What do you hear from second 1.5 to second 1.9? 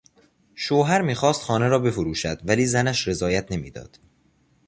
را